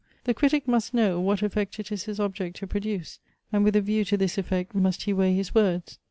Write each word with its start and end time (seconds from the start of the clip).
The 0.23 0.33
critic 0.33 0.67
must 0.67 0.95
know, 0.95 1.19
what 1.21 1.43
effect 1.43 1.79
it 1.79 1.91
is 1.91 2.05
his 2.05 2.19
object 2.19 2.55
to 2.55 2.65
produce; 2.65 3.19
and 3.51 3.63
with 3.63 3.75
a 3.75 3.81
view 3.81 4.03
to 4.05 4.17
this 4.17 4.35
effect 4.35 4.73
must 4.73 5.03
he 5.03 5.13
weigh 5.13 5.35
his 5.35 5.53
words. 5.53 5.99